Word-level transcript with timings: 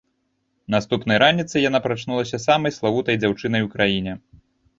Наступнай 0.75 1.17
раніцай 1.23 1.63
яна 1.69 1.81
прачнулася 1.85 2.41
самай 2.47 2.75
славутай 2.79 3.21
дзяўчынай 3.21 3.61
у 3.69 3.71
краіне. 3.77 4.19